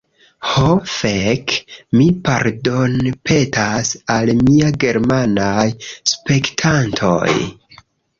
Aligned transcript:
Ho 0.51 0.67
fek'... 0.91 1.51
mi 1.99 2.07
pardonpetas 2.29 3.91
al 4.13 4.31
mia 4.47 4.71
germanaj 4.85 5.67
spektantoj! 6.13 7.35